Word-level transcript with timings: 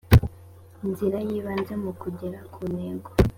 nzira 0.89 1.17
y 1.27 1.29
ibanze 1.37 1.73
mu 1.83 1.91
kugera 2.01 2.39
ku 2.53 2.61
ntego 2.73 3.09